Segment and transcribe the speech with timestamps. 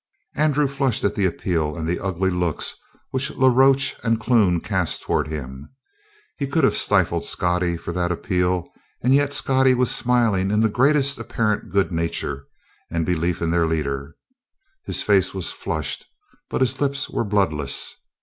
[0.33, 2.73] Andrew flushed at the appeal and the ugly looks
[3.11, 5.69] which La Roche and Clune cast toward him.
[6.39, 8.67] He could have stifled Scottie for that appeal,
[9.03, 12.47] and yet Scottie was smiling in the greatest apparent good nature
[12.89, 14.15] and belief in their leader.
[14.85, 16.07] His face was flushed,
[16.49, 17.93] but his lips were bloodless.